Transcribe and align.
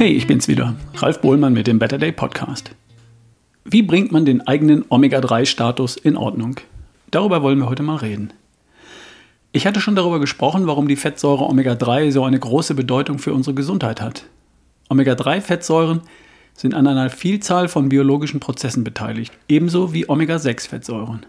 Hey, 0.00 0.12
ich 0.12 0.26
bin's 0.26 0.48
wieder, 0.48 0.76
Ralf 0.94 1.20
Bohlmann 1.20 1.52
mit 1.52 1.66
dem 1.66 1.78
Better 1.78 1.98
Day 1.98 2.10
Podcast. 2.10 2.70
Wie 3.66 3.82
bringt 3.82 4.12
man 4.12 4.24
den 4.24 4.40
eigenen 4.40 4.82
Omega-3-Status 4.88 5.98
in 5.98 6.16
Ordnung? 6.16 6.56
Darüber 7.10 7.42
wollen 7.42 7.58
wir 7.58 7.68
heute 7.68 7.82
mal 7.82 7.96
reden. 7.96 8.32
Ich 9.52 9.66
hatte 9.66 9.82
schon 9.82 9.96
darüber 9.96 10.18
gesprochen, 10.18 10.66
warum 10.66 10.88
die 10.88 10.96
Fettsäure 10.96 11.44
Omega-3 11.44 12.12
so 12.12 12.24
eine 12.24 12.38
große 12.38 12.74
Bedeutung 12.74 13.18
für 13.18 13.34
unsere 13.34 13.52
Gesundheit 13.52 14.00
hat. 14.00 14.24
Omega-3-Fettsäuren 14.88 16.00
sind 16.54 16.72
an 16.72 16.86
einer 16.86 17.10
Vielzahl 17.10 17.68
von 17.68 17.90
biologischen 17.90 18.40
Prozessen 18.40 18.84
beteiligt, 18.84 19.34
ebenso 19.48 19.92
wie 19.92 20.08
Omega-6-Fettsäuren. 20.08 21.26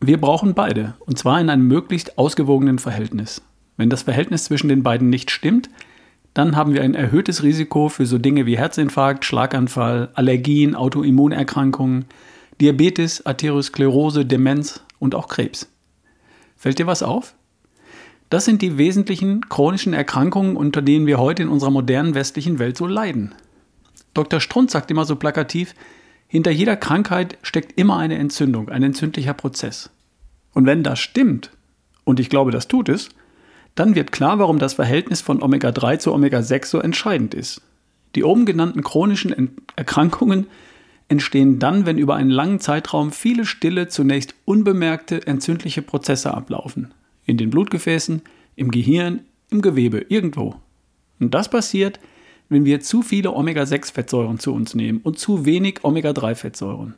Wir 0.00 0.18
brauchen 0.18 0.54
beide, 0.54 0.94
und 1.00 1.18
zwar 1.18 1.38
in 1.38 1.50
einem 1.50 1.68
möglichst 1.68 2.16
ausgewogenen 2.16 2.78
Verhältnis. 2.78 3.42
Wenn 3.76 3.90
das 3.90 4.04
Verhältnis 4.04 4.44
zwischen 4.44 4.68
den 4.68 4.82
beiden 4.82 5.10
nicht 5.10 5.30
stimmt, 5.30 5.68
dann 6.36 6.54
haben 6.54 6.74
wir 6.74 6.82
ein 6.82 6.94
erhöhtes 6.94 7.42
Risiko 7.42 7.88
für 7.88 8.04
so 8.04 8.18
Dinge 8.18 8.44
wie 8.44 8.58
Herzinfarkt, 8.58 9.24
Schlaganfall, 9.24 10.10
Allergien, 10.12 10.74
Autoimmunerkrankungen, 10.74 12.04
Diabetes, 12.60 13.24
Arteriosklerose, 13.24 14.26
Demenz 14.26 14.82
und 14.98 15.14
auch 15.14 15.28
Krebs. 15.28 15.66
Fällt 16.54 16.78
dir 16.78 16.86
was 16.86 17.02
auf? 17.02 17.34
Das 18.28 18.44
sind 18.44 18.60
die 18.60 18.76
wesentlichen 18.76 19.48
chronischen 19.48 19.94
Erkrankungen, 19.94 20.56
unter 20.56 20.82
denen 20.82 21.06
wir 21.06 21.18
heute 21.18 21.42
in 21.42 21.48
unserer 21.48 21.70
modernen 21.70 22.14
westlichen 22.14 22.58
Welt 22.58 22.76
so 22.76 22.86
leiden. 22.86 23.34
Dr. 24.12 24.38
Strunz 24.38 24.72
sagt 24.72 24.90
immer 24.90 25.06
so 25.06 25.16
plakativ, 25.16 25.74
hinter 26.28 26.50
jeder 26.50 26.76
Krankheit 26.76 27.38
steckt 27.40 27.78
immer 27.78 27.96
eine 27.96 28.18
Entzündung, 28.18 28.68
ein 28.68 28.82
entzündlicher 28.82 29.32
Prozess. 29.32 29.88
Und 30.52 30.66
wenn 30.66 30.82
das 30.82 30.98
stimmt, 30.98 31.50
und 32.04 32.20
ich 32.20 32.28
glaube, 32.28 32.50
das 32.50 32.68
tut 32.68 32.90
es, 32.90 33.08
dann 33.76 33.94
wird 33.94 34.10
klar, 34.10 34.38
warum 34.38 34.58
das 34.58 34.74
Verhältnis 34.74 35.20
von 35.20 35.42
Omega-3 35.42 35.98
zu 35.98 36.12
Omega-6 36.12 36.66
so 36.66 36.80
entscheidend 36.80 37.34
ist. 37.34 37.60
Die 38.14 38.24
oben 38.24 38.46
genannten 38.46 38.82
chronischen 38.82 39.52
Erkrankungen 39.76 40.46
entstehen 41.08 41.58
dann, 41.58 41.84
wenn 41.84 41.98
über 41.98 42.16
einen 42.16 42.30
langen 42.30 42.58
Zeitraum 42.58 43.12
viele 43.12 43.44
stille, 43.44 43.88
zunächst 43.88 44.34
unbemerkte 44.46 45.26
entzündliche 45.26 45.82
Prozesse 45.82 46.32
ablaufen. 46.32 46.94
In 47.26 47.36
den 47.36 47.50
Blutgefäßen, 47.50 48.22
im 48.56 48.70
Gehirn, 48.70 49.20
im 49.50 49.60
Gewebe, 49.60 50.06
irgendwo. 50.08 50.56
Und 51.20 51.34
das 51.34 51.50
passiert, 51.50 52.00
wenn 52.48 52.64
wir 52.64 52.80
zu 52.80 53.02
viele 53.02 53.32
Omega-6-Fettsäuren 53.32 54.38
zu 54.38 54.54
uns 54.54 54.74
nehmen 54.74 55.00
und 55.02 55.18
zu 55.18 55.44
wenig 55.44 55.80
Omega-3-Fettsäuren. 55.84 56.94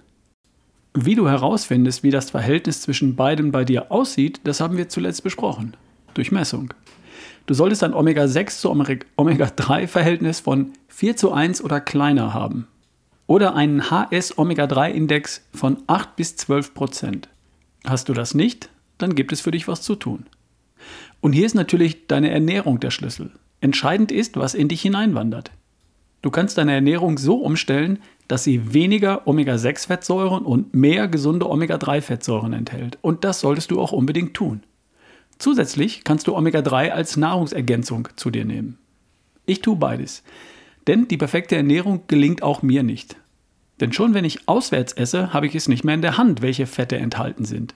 Wie 0.95 1.17
du 1.17 1.29
herausfindest, 1.29 2.05
wie 2.05 2.11
das 2.11 2.31
Verhältnis 2.31 2.83
zwischen 2.83 3.17
beiden 3.17 3.51
bei 3.51 3.65
dir 3.65 3.91
aussieht, 3.91 4.41
das 4.45 4.61
haben 4.61 4.77
wir 4.77 4.89
zuletzt 4.89 5.25
besprochen 5.25 5.75
durch 6.14 6.33
Messung. 6.33 6.73
Du 7.47 7.55
solltest 7.55 7.83
ein 7.83 7.95
Omega-6 7.95 8.61
zu 8.61 8.70
Omega-3-Verhältnis 8.70 10.41
von 10.41 10.73
4 10.89 11.17
zu 11.17 11.33
1 11.33 11.62
oder 11.62 11.81
kleiner 11.81 12.34
haben. 12.34 12.67
Oder 13.27 13.55
einen 13.55 13.91
HS-Omega-3-Index 13.91 15.42
von 15.55 15.78
8 15.87 16.17
bis 16.17 16.37
12 16.37 16.75
Prozent. 16.75 17.28
Hast 17.87 18.09
du 18.09 18.12
das 18.12 18.34
nicht, 18.34 18.69
dann 18.98 19.15
gibt 19.15 19.33
es 19.33 19.41
für 19.41 19.50
dich 19.50 19.69
was 19.69 19.83
zu 19.83 19.95
tun. 19.95 20.27
Und 21.20 21.33
hier 21.33 21.47
ist 21.47 21.55
natürlich 21.55 22.06
deine 22.06 22.31
Ernährung 22.31 22.81
der 22.81 22.91
Schlüssel. 22.91 23.31
Entscheidend 23.61 24.12
ist, 24.12 24.37
was 24.37 24.55
in 24.55 24.69
dich 24.69 24.83
hineinwandert. 24.83 25.50
Du 26.22 26.31
kannst 26.31 26.59
deine 26.59 26.72
Ernährung 26.72 27.17
so 27.19 27.37
umstellen, 27.37 28.00
dass 28.27 28.45
sie 28.45 28.75
weniger 28.75 29.27
Omega-6-Fettsäuren 29.27 30.45
und 30.45 30.75
mehr 30.75 31.09
gesunde 31.09 31.48
Omega-3-Fettsäuren 31.48 32.53
enthält. 32.53 32.98
Und 33.00 33.25
das 33.25 33.41
solltest 33.41 33.70
du 33.70 33.81
auch 33.81 33.93
unbedingt 33.93 34.34
tun. 34.34 34.62
Zusätzlich 35.38 36.03
kannst 36.04 36.26
du 36.26 36.37
Omega-3 36.37 36.91
als 36.91 37.16
Nahrungsergänzung 37.16 38.09
zu 38.16 38.31
dir 38.31 38.44
nehmen. 38.44 38.78
Ich 39.47 39.60
tue 39.60 39.76
beides. 39.76 40.22
Denn 40.87 41.09
die 41.09 41.16
perfekte 41.16 41.56
Ernährung 41.56 42.03
gelingt 42.09 42.43
auch 42.43 42.62
mir 42.62 42.82
nicht. 42.82 43.16
Denn 43.81 43.93
schon 43.93 44.15
wenn 44.15 44.25
ich 44.25 44.48
auswärts 44.48 44.93
esse, 44.93 45.32
habe 45.32 45.47
ich 45.47 45.54
es 45.54 45.69
nicht 45.69 45.84
mehr 45.84 45.94
in 45.94 46.03
der 46.03 46.19
Hand, 46.19 46.43
welche 46.43 46.66
Fette 46.66 46.97
enthalten 46.97 47.44
sind. 47.44 47.75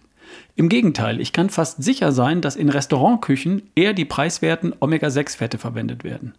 Im 0.57 0.69
Gegenteil, 0.69 1.21
ich 1.21 1.33
kann 1.33 1.51
fast 1.51 1.83
sicher 1.83 2.11
sein, 2.13 2.41
dass 2.41 2.57
in 2.57 2.69
Restaurantküchen 2.69 3.63
eher 3.75 3.93
die 3.93 4.05
preiswerten 4.05 4.75
Omega-6-Fette 4.81 5.59
verwendet 5.59 6.05
werden. 6.05 6.35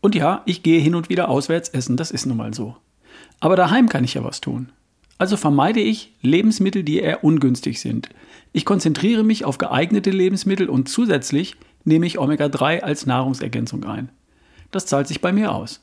Und 0.00 0.14
ja, 0.14 0.42
ich 0.46 0.62
gehe 0.62 0.80
hin 0.80 0.94
und 0.94 1.08
wieder 1.08 1.28
auswärts 1.28 1.68
essen, 1.68 1.96
das 1.96 2.10
ist 2.10 2.26
nun 2.26 2.36
mal 2.36 2.54
so. 2.54 2.76
Aber 3.40 3.56
daheim 3.56 3.88
kann 3.88 4.04
ich 4.04 4.14
ja 4.14 4.24
was 4.24 4.40
tun. 4.40 4.70
Also 5.18 5.36
vermeide 5.36 5.80
ich 5.80 6.14
Lebensmittel, 6.22 6.84
die 6.84 7.00
eher 7.00 7.24
ungünstig 7.24 7.80
sind. 7.80 8.08
Ich 8.52 8.64
konzentriere 8.64 9.24
mich 9.24 9.44
auf 9.44 9.58
geeignete 9.58 10.10
Lebensmittel 10.10 10.68
und 10.68 10.88
zusätzlich 10.88 11.56
nehme 11.84 12.06
ich 12.06 12.18
Omega-3 12.18 12.80
als 12.80 13.04
Nahrungsergänzung 13.06 13.84
ein. 13.84 14.10
Das 14.70 14.86
zahlt 14.86 15.08
sich 15.08 15.20
bei 15.20 15.32
mir 15.32 15.52
aus. 15.52 15.80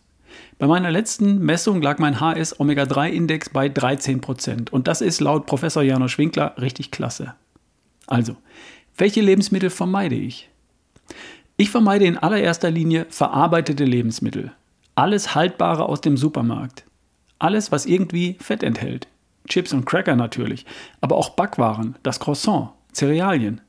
Bei 0.57 0.67
meiner 0.67 0.91
letzten 0.91 1.39
Messung 1.39 1.81
lag 1.81 1.99
mein 1.99 2.19
HS 2.19 2.59
Omega-3-Index 2.59 3.49
bei 3.49 3.67
13% 3.67 4.69
und 4.69 4.87
das 4.87 5.01
ist 5.01 5.19
laut 5.21 5.45
Professor 5.45 5.83
Janusz 5.83 6.17
Winkler 6.17 6.55
richtig 6.59 6.91
klasse. 6.91 7.35
Also, 8.07 8.35
welche 8.97 9.21
Lebensmittel 9.21 9.69
vermeide 9.69 10.15
ich? 10.15 10.49
Ich 11.57 11.69
vermeide 11.69 12.05
in 12.05 12.17
allererster 12.17 12.71
Linie 12.71 13.05
verarbeitete 13.09 13.85
Lebensmittel. 13.85 14.51
Alles 14.95 15.35
Haltbare 15.35 15.87
aus 15.87 16.01
dem 16.01 16.17
Supermarkt. 16.17 16.85
Alles, 17.39 17.71
was 17.71 17.85
irgendwie 17.85 18.37
Fett 18.39 18.63
enthält. 18.63 19.07
Chips 19.47 19.73
und 19.73 19.85
Cracker 19.85 20.15
natürlich, 20.15 20.65
aber 21.01 21.15
auch 21.15 21.31
Backwaren, 21.31 21.95
das 22.03 22.19
Croissant, 22.19 22.69
Cerealien. 22.93 23.61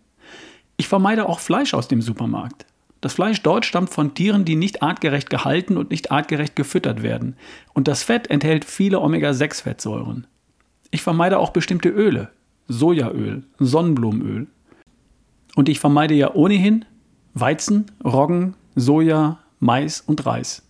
Ich 0.76 0.88
vermeide 0.88 1.28
auch 1.28 1.40
Fleisch 1.40 1.74
aus 1.74 1.88
dem 1.88 2.02
Supermarkt. 2.02 2.66
Das 3.00 3.14
Fleisch 3.14 3.42
dort 3.42 3.64
stammt 3.64 3.90
von 3.90 4.14
Tieren, 4.14 4.44
die 4.44 4.56
nicht 4.56 4.82
artgerecht 4.82 5.30
gehalten 5.30 5.76
und 5.76 5.90
nicht 5.90 6.10
artgerecht 6.10 6.56
gefüttert 6.56 7.02
werden. 7.02 7.36
Und 7.72 7.88
das 7.88 8.02
Fett 8.02 8.30
enthält 8.30 8.64
viele 8.64 9.00
Omega-6-Fettsäuren. 9.00 10.26
Ich 10.90 11.02
vermeide 11.02 11.38
auch 11.38 11.50
bestimmte 11.50 11.88
Öle, 11.88 12.30
Sojaöl, 12.68 13.44
Sonnenblumenöl. 13.58 14.48
Und 15.54 15.68
ich 15.68 15.78
vermeide 15.78 16.14
ja 16.14 16.34
ohnehin 16.34 16.84
Weizen, 17.34 17.86
Roggen, 18.04 18.54
Soja, 18.74 19.38
Mais 19.60 20.00
und 20.00 20.26
Reis. 20.26 20.65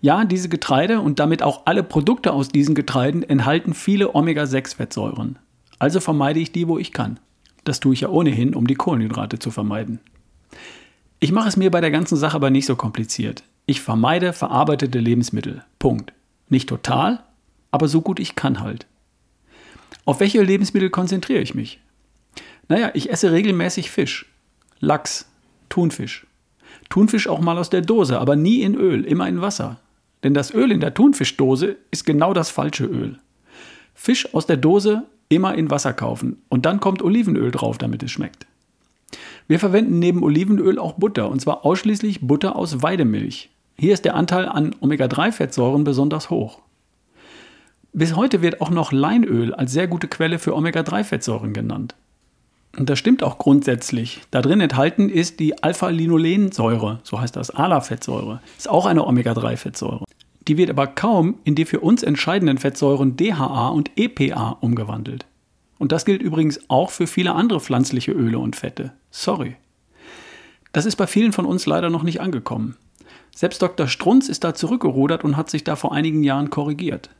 Ja, 0.00 0.24
diese 0.24 0.48
Getreide 0.48 1.00
und 1.00 1.18
damit 1.18 1.42
auch 1.42 1.62
alle 1.66 1.82
Produkte 1.82 2.32
aus 2.32 2.48
diesen 2.48 2.74
Getreiden 2.74 3.22
enthalten 3.22 3.74
viele 3.74 4.14
Omega-6-Fettsäuren. 4.14 5.38
Also 5.78 6.00
vermeide 6.00 6.40
ich 6.40 6.52
die, 6.52 6.68
wo 6.68 6.78
ich 6.78 6.92
kann. 6.92 7.18
Das 7.64 7.80
tue 7.80 7.94
ich 7.94 8.02
ja 8.02 8.08
ohnehin, 8.08 8.54
um 8.54 8.66
die 8.66 8.74
Kohlenhydrate 8.74 9.38
zu 9.38 9.50
vermeiden. 9.50 10.00
Ich 11.18 11.32
mache 11.32 11.48
es 11.48 11.56
mir 11.56 11.70
bei 11.70 11.80
der 11.80 11.90
ganzen 11.90 12.16
Sache 12.16 12.34
aber 12.34 12.50
nicht 12.50 12.66
so 12.66 12.76
kompliziert. 12.76 13.42
Ich 13.66 13.80
vermeide 13.80 14.32
verarbeitete 14.32 14.98
Lebensmittel. 14.98 15.64
Punkt. 15.78 16.12
Nicht 16.48 16.68
total, 16.68 17.22
aber 17.70 17.88
so 17.88 18.00
gut 18.00 18.18
ich 18.18 18.34
kann 18.34 18.60
halt. 18.60 18.86
Auf 20.04 20.20
welche 20.20 20.42
Lebensmittel 20.42 20.90
konzentriere 20.90 21.40
ich 21.40 21.54
mich? 21.54 21.80
Naja, 22.68 22.90
ich 22.94 23.10
esse 23.10 23.32
regelmäßig 23.32 23.90
Fisch, 23.90 24.26
Lachs, 24.80 25.28
Thunfisch, 25.68 26.26
Thunfisch 26.88 27.28
auch 27.28 27.40
mal 27.40 27.58
aus 27.58 27.70
der 27.70 27.82
Dose, 27.82 28.18
aber 28.18 28.36
nie 28.36 28.62
in 28.62 28.74
Öl, 28.74 29.04
immer 29.04 29.28
in 29.28 29.40
Wasser. 29.40 29.78
Denn 30.22 30.34
das 30.34 30.52
Öl 30.52 30.70
in 30.70 30.80
der 30.80 30.94
Thunfischdose 30.94 31.76
ist 31.90 32.04
genau 32.04 32.34
das 32.34 32.50
falsche 32.50 32.84
Öl. 32.84 33.18
Fisch 33.94 34.34
aus 34.34 34.46
der 34.46 34.56
Dose 34.56 35.04
immer 35.28 35.54
in 35.54 35.70
Wasser 35.70 35.92
kaufen 35.92 36.42
und 36.48 36.66
dann 36.66 36.80
kommt 36.80 37.02
Olivenöl 37.02 37.50
drauf, 37.50 37.78
damit 37.78 38.02
es 38.02 38.10
schmeckt. 38.10 38.46
Wir 39.46 39.58
verwenden 39.58 39.98
neben 39.98 40.22
Olivenöl 40.22 40.78
auch 40.78 40.94
Butter 40.94 41.28
und 41.28 41.40
zwar 41.40 41.64
ausschließlich 41.64 42.20
Butter 42.20 42.56
aus 42.56 42.82
Weidemilch. 42.82 43.50
Hier 43.76 43.94
ist 43.94 44.04
der 44.04 44.14
Anteil 44.14 44.46
an 44.46 44.74
Omega-3-Fettsäuren 44.80 45.84
besonders 45.84 46.30
hoch. 46.30 46.60
Bis 47.92 48.14
heute 48.14 48.42
wird 48.42 48.60
auch 48.60 48.70
noch 48.70 48.92
Leinöl 48.92 49.54
als 49.54 49.72
sehr 49.72 49.88
gute 49.88 50.06
Quelle 50.06 50.38
für 50.38 50.54
Omega-3-Fettsäuren 50.54 51.52
genannt. 51.52 51.94
Und 52.80 52.88
das 52.88 52.98
stimmt 52.98 53.22
auch 53.22 53.36
grundsätzlich. 53.36 54.22
Da 54.30 54.40
drin 54.40 54.62
enthalten 54.62 55.10
ist 55.10 55.38
die 55.38 55.62
Alpha-Linolensäure, 55.62 57.00
so 57.02 57.20
heißt 57.20 57.36
das, 57.36 57.50
ALA-Fettsäure. 57.50 58.40
Ist 58.56 58.70
auch 58.70 58.86
eine 58.86 59.06
Omega-3-Fettsäure. 59.06 60.06
Die 60.48 60.56
wird 60.56 60.70
aber 60.70 60.86
kaum 60.86 61.34
in 61.44 61.54
die 61.54 61.66
für 61.66 61.80
uns 61.80 62.02
entscheidenden 62.02 62.56
Fettsäuren 62.56 63.18
DHA 63.18 63.68
und 63.68 63.90
EPA 63.96 64.56
umgewandelt. 64.62 65.26
Und 65.76 65.92
das 65.92 66.06
gilt 66.06 66.22
übrigens 66.22 66.58
auch 66.68 66.88
für 66.88 67.06
viele 67.06 67.34
andere 67.34 67.60
pflanzliche 67.60 68.12
Öle 68.12 68.38
und 68.38 68.56
Fette. 68.56 68.92
Sorry. 69.10 69.56
Das 70.72 70.86
ist 70.86 70.96
bei 70.96 71.06
vielen 71.06 71.34
von 71.34 71.44
uns 71.44 71.66
leider 71.66 71.90
noch 71.90 72.02
nicht 72.02 72.22
angekommen. 72.22 72.78
Selbst 73.36 73.60
Dr. 73.60 73.88
Strunz 73.88 74.30
ist 74.30 74.42
da 74.42 74.54
zurückgerudert 74.54 75.22
und 75.22 75.36
hat 75.36 75.50
sich 75.50 75.64
da 75.64 75.76
vor 75.76 75.92
einigen 75.92 76.22
Jahren 76.22 76.48
korrigiert. 76.48 77.10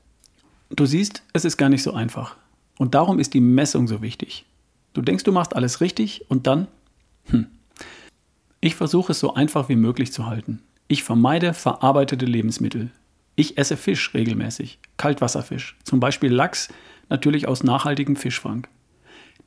Du 0.70 0.86
siehst, 0.86 1.22
es 1.34 1.44
ist 1.44 1.58
gar 1.58 1.68
nicht 1.68 1.82
so 1.82 1.92
einfach. 1.92 2.36
Und 2.78 2.94
darum 2.94 3.18
ist 3.18 3.34
die 3.34 3.42
Messung 3.42 3.88
so 3.88 4.00
wichtig. 4.00 4.46
Du 4.92 5.02
denkst, 5.02 5.24
du 5.24 5.32
machst 5.32 5.54
alles 5.54 5.80
richtig 5.80 6.24
und 6.28 6.46
dann? 6.46 6.68
Hm. 7.26 7.46
Ich 8.60 8.74
versuche 8.74 9.12
es 9.12 9.20
so 9.20 9.34
einfach 9.34 9.68
wie 9.68 9.76
möglich 9.76 10.12
zu 10.12 10.26
halten. 10.26 10.62
Ich 10.88 11.04
vermeide 11.04 11.54
verarbeitete 11.54 12.26
Lebensmittel. 12.26 12.90
Ich 13.36 13.56
esse 13.56 13.76
Fisch 13.76 14.12
regelmäßig, 14.12 14.80
Kaltwasserfisch, 14.96 15.76
zum 15.84 16.00
Beispiel 16.00 16.32
Lachs, 16.32 16.68
natürlich 17.08 17.48
aus 17.48 17.62
nachhaltigem 17.62 18.16
Fischfang. 18.16 18.66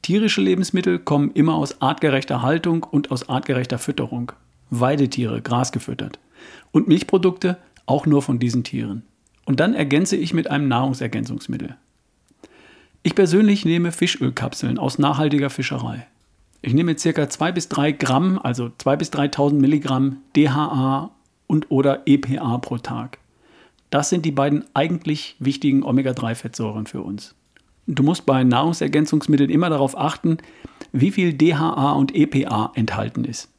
Tierische 0.02 0.42
Lebensmittel 0.42 1.00
kommen 1.00 1.32
immer 1.32 1.56
aus 1.56 1.82
artgerechter 1.82 2.42
Haltung 2.42 2.84
und 2.84 3.12
aus 3.12 3.30
artgerechter 3.30 3.78
Fütterung. 3.78 4.32
Weidetiere, 4.70 5.42
Gras 5.42 5.72
gefüttert. 5.72 6.20
Und 6.72 6.88
Milchprodukte 6.88 7.58
auch 7.86 8.06
nur 8.06 8.22
von 8.22 8.40
diesen 8.40 8.64
Tieren. 8.64 9.04
Und 9.46 9.60
dann 9.60 9.74
ergänze 9.74 10.16
ich 10.16 10.34
mit 10.34 10.50
einem 10.50 10.68
Nahrungsergänzungsmittel. 10.68 11.76
Ich 13.06 13.16
persönlich 13.16 13.66
nehme 13.66 13.92
Fischölkapseln 13.92 14.80
aus 14.80 14.98
nachhaltiger 14.98 15.50
Fischerei. 15.50 16.08
Ich 16.62 16.74
nehme 16.74 16.96
ca. 16.96 17.30
2 17.30 17.52
bis 17.52 17.68
3 17.68 17.92
Gramm, 17.92 18.40
also 18.42 18.72
2 18.78 18.96
bis 18.96 19.12
3000 19.12 19.60
Milligramm 19.60 20.20
DHA 20.38 21.12
und 21.48 21.70
oder 21.70 22.04
EPA 22.06 22.58
pro 22.60 22.78
Tag. 22.78 23.18
Das 23.90 24.10
sind 24.10 24.24
die 24.24 24.32
beiden 24.32 24.64
eigentlich 24.74 25.36
wichtigen 25.40 25.84
Omega-3-Fettsäuren 25.84 26.88
für 26.88 27.02
uns. 27.02 27.36
Du 27.88 28.04
musst 28.04 28.26
bei 28.26 28.46
Nahrungsergänzungsmitteln 28.46 29.50
immer 29.50 29.70
darauf 29.70 29.98
achten, 29.98 30.38
wie 30.94 31.12
viel 31.12 31.34
DHA 31.34 31.92
und 31.92 32.16
EPA 32.16 32.72
enthalten 32.74 33.26
ist. 33.26 33.50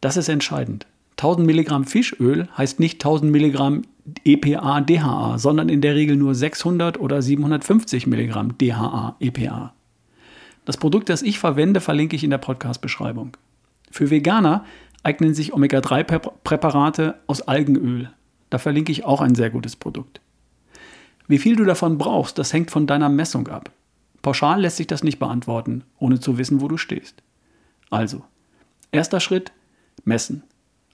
Das 0.00 0.16
ist 0.16 0.28
entscheidend. 0.28 0.86
1000 1.16 1.44
Milligramm 1.44 1.86
Fischöl 1.86 2.48
heißt 2.56 2.78
nicht 2.78 3.04
1000 3.04 3.32
Milligramm 3.32 3.82
EPA, 4.24 4.80
DHA, 4.80 5.38
sondern 5.38 5.68
in 5.68 5.80
der 5.80 5.94
Regel 5.94 6.16
nur 6.16 6.34
600 6.34 7.00
oder 7.00 7.22
750 7.22 8.06
Milligramm 8.06 8.56
DHA, 8.58 9.16
EPA. 9.20 9.72
Das 10.64 10.76
Produkt, 10.76 11.08
das 11.08 11.22
ich 11.22 11.38
verwende, 11.38 11.80
verlinke 11.80 12.16
ich 12.16 12.24
in 12.24 12.30
der 12.30 12.38
Podcast-Beschreibung. 12.38 13.36
Für 13.90 14.10
Veganer 14.10 14.64
eignen 15.02 15.34
sich 15.34 15.52
Omega-3-Präparate 15.52 17.14
aus 17.26 17.42
Algenöl. 17.42 18.10
Da 18.50 18.58
verlinke 18.58 18.92
ich 18.92 19.04
auch 19.04 19.20
ein 19.20 19.34
sehr 19.34 19.50
gutes 19.50 19.76
Produkt. 19.76 20.20
Wie 21.28 21.38
viel 21.38 21.56
du 21.56 21.64
davon 21.64 21.98
brauchst, 21.98 22.38
das 22.38 22.52
hängt 22.52 22.70
von 22.70 22.86
deiner 22.86 23.08
Messung 23.08 23.48
ab. 23.48 23.70
Pauschal 24.22 24.60
lässt 24.60 24.76
sich 24.76 24.86
das 24.86 25.04
nicht 25.04 25.18
beantworten, 25.18 25.84
ohne 25.98 26.18
zu 26.18 26.38
wissen, 26.38 26.60
wo 26.60 26.68
du 26.68 26.76
stehst. 26.76 27.22
Also, 27.90 28.24
erster 28.90 29.20
Schritt, 29.20 29.52
messen. 30.04 30.42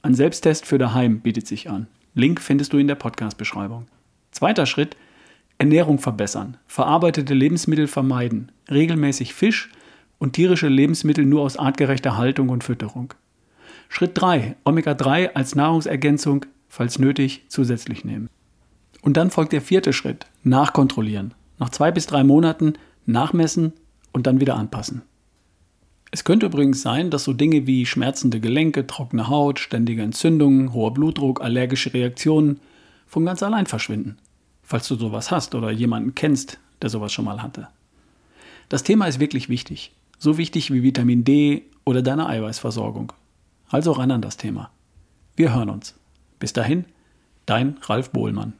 Ein 0.03 0.15
Selbsttest 0.15 0.67
für 0.67 0.79
daheim 0.79 1.21
bietet 1.21 1.47
sich 1.47 1.71
an. 1.71 1.87
Link 2.15 2.41
findest 2.41 2.73
du 2.73 2.79
in 2.79 2.89
der 2.89 2.95
Podcast-Beschreibung. 2.95 3.87
Zweiter 4.33 4.67
Schritt, 4.67 4.97
Ernährung 5.59 5.99
verbessern, 5.99 6.59
verarbeitete 6.67 7.33
Lebensmittel 7.33 7.87
vermeiden, 7.87 8.53
regelmäßig 8.71 9.33
Fisch 9.33 9.71
und 10.19 10.35
tierische 10.35 10.69
Lebensmittel 10.69 11.25
nur 11.25 11.43
aus 11.43 11.57
artgerechter 11.57 12.17
Haltung 12.17 12.51
und 12.51 12.65
Fütterung. 12.65 13.15
Schritt 13.89 14.13
3, 14.15 14.57
Omega-3 14.65 15.35
als 15.35 15.55
Nahrungsergänzung, 15.55 16.47
falls 16.69 16.99
nötig, 16.99 17.45
zusätzlich 17.49 18.05
nehmen. 18.05 18.29
Und 19.03 19.17
dann 19.17 19.31
folgt 19.31 19.53
der 19.53 19.63
vierte 19.63 19.93
Schritt, 19.93 20.27
nachkontrollieren. 20.43 21.35
Nach 21.59 21.71
zwei 21.71 21.91
bis 21.91 22.07
drei 22.07 22.25
Monaten 22.25 22.75
nachmessen 23.07 23.73
und 24.13 24.27
dann 24.27 24.41
wieder 24.41 24.57
anpassen. 24.57 25.03
Es 26.15 26.25
könnte 26.25 26.45
übrigens 26.45 26.83
sein, 26.83 27.09
dass 27.09 27.25
so 27.25 27.33
Dinge 27.33 27.67
wie 27.67 27.87
schmerzende 27.87 28.39
Gelenke, 28.39 28.87
trockene 28.87 29.29
Haut, 29.29 29.59
ständige 29.59 30.03
Entzündungen, 30.03 30.75
hoher 30.75 30.93
Blutdruck, 30.93 31.41
allergische 31.41 31.95
Reaktionen 31.95 32.61
von 33.07 33.25
ganz 33.25 33.43
allein 33.43 33.65
verschwinden. 33.65 34.19
Falls 34.63 34.87
du 34.89 34.97
sowas 34.97 35.31
hast 35.31 35.55
oder 35.55 35.71
jemanden 35.71 36.15
kennst, 36.15 36.59
der 36.83 36.91
sowas 36.91 37.15
schon 37.15 37.25
mal 37.25 37.43
hatte. 37.43 37.69
Das 38.69 38.83
Thema 38.83 39.07
ist 39.07 39.21
wirklich 39.21 39.49
wichtig. 39.49 39.93
So 40.19 40.37
wichtig 40.37 40.71
wie 40.71 40.83
Vitamin 40.83 41.25
D 41.25 41.65
oder 41.85 42.03
deine 42.03 42.29
Eiweißversorgung. 42.29 43.15
Also 43.71 43.93
ran 43.93 44.11
an 44.11 44.21
das 44.21 44.37
Thema. 44.37 44.71
Wir 45.35 45.55
hören 45.55 45.71
uns. 45.71 45.95
Bis 46.39 46.53
dahin, 46.53 46.85
dein 47.47 47.79
Ralf 47.85 48.11
Bohlmann. 48.11 48.53